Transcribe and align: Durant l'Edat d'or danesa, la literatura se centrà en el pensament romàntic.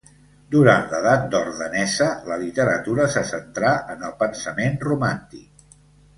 Durant 0.53 0.85
l'Edat 0.93 1.27
d'or 1.35 1.51
danesa, 1.59 2.07
la 2.31 2.39
literatura 2.45 3.07
se 3.17 3.25
centrà 3.33 3.75
en 3.97 4.09
el 4.09 4.19
pensament 4.25 4.83
romàntic. 4.91 5.71